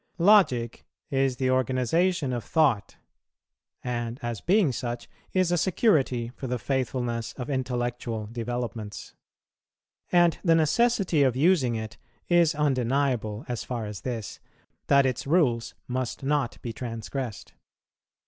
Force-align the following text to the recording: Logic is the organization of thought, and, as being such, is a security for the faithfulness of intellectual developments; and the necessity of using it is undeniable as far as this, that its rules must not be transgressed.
Logic 0.17 0.83
is 1.11 1.35
the 1.35 1.51
organization 1.51 2.33
of 2.33 2.43
thought, 2.43 2.97
and, 3.83 4.19
as 4.23 4.41
being 4.41 4.71
such, 4.71 5.07
is 5.31 5.51
a 5.51 5.59
security 5.59 6.29
for 6.35 6.47
the 6.47 6.57
faithfulness 6.57 7.33
of 7.33 7.51
intellectual 7.51 8.25
developments; 8.25 9.13
and 10.11 10.39
the 10.43 10.55
necessity 10.55 11.21
of 11.21 11.35
using 11.35 11.75
it 11.75 11.97
is 12.29 12.55
undeniable 12.55 13.45
as 13.47 13.63
far 13.63 13.85
as 13.85 14.01
this, 14.01 14.39
that 14.87 15.05
its 15.05 15.27
rules 15.27 15.75
must 15.87 16.23
not 16.23 16.59
be 16.63 16.73
transgressed. 16.73 17.53